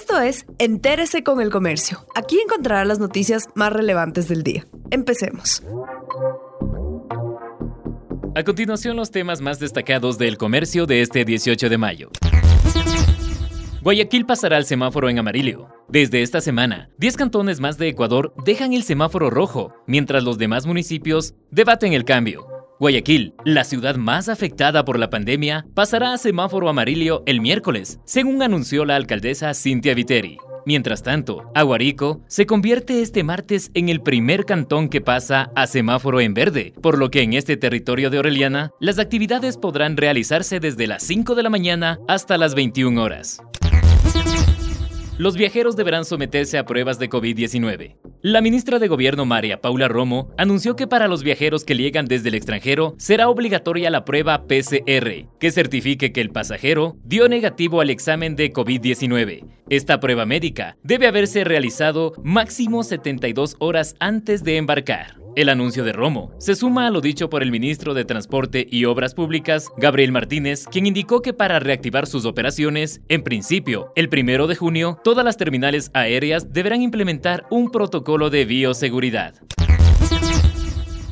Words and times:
Esto 0.00 0.20
es 0.20 0.46
Entérese 0.58 1.24
con 1.24 1.40
el 1.40 1.50
Comercio. 1.50 2.06
Aquí 2.14 2.38
encontrará 2.38 2.84
las 2.84 3.00
noticias 3.00 3.48
más 3.56 3.72
relevantes 3.72 4.28
del 4.28 4.44
día. 4.44 4.64
Empecemos. 4.92 5.60
A 8.36 8.44
continuación, 8.44 8.96
los 8.96 9.10
temas 9.10 9.40
más 9.40 9.58
destacados 9.58 10.16
del 10.16 10.38
comercio 10.38 10.86
de 10.86 11.02
este 11.02 11.24
18 11.24 11.68
de 11.68 11.78
mayo. 11.78 12.10
Guayaquil 13.82 14.24
pasará 14.24 14.56
al 14.56 14.66
semáforo 14.66 15.08
en 15.08 15.18
amarillo. 15.18 15.66
Desde 15.88 16.22
esta 16.22 16.40
semana, 16.40 16.90
10 16.98 17.16
cantones 17.16 17.58
más 17.58 17.76
de 17.76 17.88
Ecuador 17.88 18.32
dejan 18.44 18.74
el 18.74 18.84
semáforo 18.84 19.30
rojo, 19.30 19.74
mientras 19.88 20.22
los 20.22 20.38
demás 20.38 20.64
municipios 20.64 21.34
debaten 21.50 21.92
el 21.92 22.04
cambio. 22.04 22.57
Guayaquil, 22.80 23.34
la 23.44 23.64
ciudad 23.64 23.96
más 23.96 24.28
afectada 24.28 24.84
por 24.84 25.00
la 25.00 25.10
pandemia, 25.10 25.66
pasará 25.74 26.12
a 26.12 26.18
semáforo 26.18 26.68
amarillo 26.68 27.24
el 27.26 27.40
miércoles, 27.40 27.98
según 28.04 28.40
anunció 28.40 28.84
la 28.84 28.94
alcaldesa 28.94 29.52
Cintia 29.52 29.94
Viteri. 29.94 30.38
Mientras 30.64 31.02
tanto, 31.02 31.50
Aguarico 31.56 32.20
se 32.28 32.46
convierte 32.46 33.02
este 33.02 33.24
martes 33.24 33.72
en 33.74 33.88
el 33.88 34.00
primer 34.00 34.44
cantón 34.44 34.90
que 34.90 35.00
pasa 35.00 35.50
a 35.56 35.66
semáforo 35.66 36.20
en 36.20 36.34
verde, 36.34 36.72
por 36.80 36.98
lo 36.98 37.10
que 37.10 37.22
en 37.22 37.32
este 37.32 37.56
territorio 37.56 38.10
de 38.10 38.20
Oreliana, 38.20 38.70
las 38.78 39.00
actividades 39.00 39.56
podrán 39.56 39.96
realizarse 39.96 40.60
desde 40.60 40.86
las 40.86 41.02
5 41.02 41.34
de 41.34 41.42
la 41.42 41.50
mañana 41.50 41.98
hasta 42.06 42.38
las 42.38 42.54
21 42.54 43.02
horas. 43.02 43.40
Los 45.18 45.36
viajeros 45.36 45.74
deberán 45.74 46.04
someterse 46.04 46.58
a 46.58 46.64
pruebas 46.64 47.00
de 47.00 47.10
COVID-19. 47.10 47.96
La 48.22 48.40
ministra 48.40 48.78
de 48.78 48.86
Gobierno 48.86 49.24
María 49.24 49.60
Paula 49.60 49.88
Romo 49.88 50.30
anunció 50.38 50.76
que 50.76 50.86
para 50.86 51.08
los 51.08 51.24
viajeros 51.24 51.64
que 51.64 51.74
llegan 51.74 52.06
desde 52.06 52.28
el 52.28 52.36
extranjero 52.36 52.94
será 52.98 53.28
obligatoria 53.28 53.90
la 53.90 54.04
prueba 54.04 54.44
PCR, 54.46 55.26
que 55.40 55.50
certifique 55.50 56.12
que 56.12 56.20
el 56.20 56.30
pasajero 56.30 56.96
dio 57.02 57.28
negativo 57.28 57.80
al 57.80 57.90
examen 57.90 58.36
de 58.36 58.52
COVID-19. 58.52 59.44
Esta 59.68 59.98
prueba 59.98 60.24
médica 60.24 60.76
debe 60.84 61.08
haberse 61.08 61.42
realizado 61.42 62.12
máximo 62.22 62.84
72 62.84 63.56
horas 63.58 63.96
antes 63.98 64.44
de 64.44 64.56
embarcar. 64.56 65.16
El 65.38 65.50
anuncio 65.50 65.84
de 65.84 65.92
Romo 65.92 66.32
se 66.38 66.56
suma 66.56 66.88
a 66.88 66.90
lo 66.90 67.00
dicho 67.00 67.30
por 67.30 67.44
el 67.44 67.52
ministro 67.52 67.94
de 67.94 68.04
Transporte 68.04 68.66
y 68.68 68.86
Obras 68.86 69.14
Públicas, 69.14 69.68
Gabriel 69.76 70.10
Martínez, 70.10 70.66
quien 70.68 70.88
indicó 70.88 71.22
que 71.22 71.32
para 71.32 71.60
reactivar 71.60 72.08
sus 72.08 72.24
operaciones, 72.24 73.02
en 73.08 73.22
principio, 73.22 73.92
el 73.94 74.08
primero 74.08 74.48
de 74.48 74.56
junio, 74.56 74.98
todas 75.04 75.24
las 75.24 75.36
terminales 75.36 75.92
aéreas 75.94 76.52
deberán 76.52 76.82
implementar 76.82 77.46
un 77.52 77.70
protocolo 77.70 78.30
de 78.30 78.46
bioseguridad. 78.46 79.36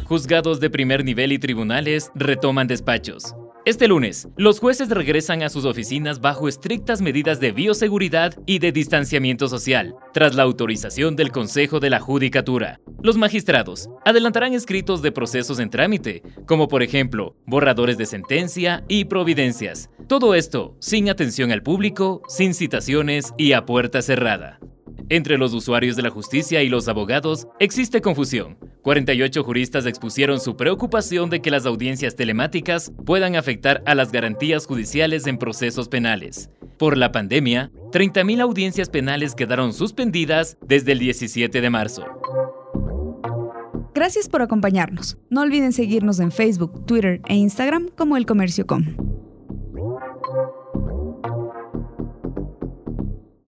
Juzgados 0.07 0.59
de 0.59 0.71
primer 0.71 1.05
nivel 1.05 1.31
y 1.31 1.39
tribunales 1.39 2.11
retoman 2.17 2.67
despachos. 2.67 3.33
Este 3.67 3.89
lunes, 3.89 4.29
los 4.37 4.61
jueces 4.61 4.91
regresan 4.91 5.43
a 5.43 5.49
sus 5.49 5.65
oficinas 5.65 6.21
bajo 6.21 6.47
estrictas 6.47 7.03
medidas 7.03 7.41
de 7.41 7.51
bioseguridad 7.51 8.33
y 8.47 8.61
de 8.61 8.71
distanciamiento 8.71 9.49
social, 9.49 9.97
tras 10.15 10.37
la 10.37 10.45
autorización 10.45 11.17
del 11.17 11.33
Consejo 11.33 11.81
de 11.81 11.91
la 11.91 11.99
Judicatura. 11.99 12.79
Los 13.03 13.17
magistrados 13.17 13.91
adelantarán 14.05 14.53
escritos 14.53 15.03
de 15.03 15.11
procesos 15.11 15.59
en 15.59 15.71
trámite, 15.71 16.23
como 16.47 16.69
por 16.69 16.85
ejemplo, 16.85 17.35
borradores 17.45 17.99
de 17.99 18.07
sentencia 18.07 18.85
y 18.87 19.07
providencias. 19.07 19.91
Todo 20.07 20.37
esto 20.37 20.77
sin 20.79 21.11
atención 21.11 21.51
al 21.51 21.65
público, 21.65 22.23
sin 22.29 22.55
citaciones 22.55 23.35
y 23.37 23.51
a 23.53 23.67
puerta 23.67 24.01
cerrada. 24.01 24.61
Entre 25.09 25.39
los 25.39 25.53
usuarios 25.53 25.97
de 25.97 26.03
la 26.03 26.11
justicia 26.11 26.63
y 26.63 26.69
los 26.69 26.87
abogados 26.87 27.49
existe 27.59 28.01
confusión. 28.01 28.59
48 28.87 29.43
juristas 29.43 29.85
expusieron 29.85 30.39
su 30.39 30.57
preocupación 30.57 31.29
de 31.29 31.43
que 31.43 31.51
las 31.51 31.67
audiencias 31.67 32.15
telemáticas 32.15 32.93
puedan 33.05 33.35
afectar 33.35 33.83
a 33.85 33.97
las 33.97 34.13
garantías 34.13 34.65
judiciales 34.65 35.27
en 35.27 35.39
procesos 35.39 35.89
penales. 35.89 36.51
Por 36.79 36.97
la 36.97 37.11
pandemia, 37.11 37.73
30.000 37.91 38.41
audiencias 38.41 38.89
penales 38.89 39.35
quedaron 39.35 39.73
suspendidas 39.73 40.57
desde 40.65 40.93
el 40.93 41.01
17 41.01 41.61
de 41.61 41.69
marzo. 41.69 42.05
Gracias 43.93 44.29
por 44.29 44.43
acompañarnos. 44.43 45.19
No 45.31 45.41
olviden 45.41 45.73
seguirnos 45.73 46.21
en 46.21 46.31
Facebook, 46.31 46.87
Twitter 46.87 47.21
e 47.29 47.35
Instagram 47.35 47.89
como 47.89 48.17
El. 48.17 48.25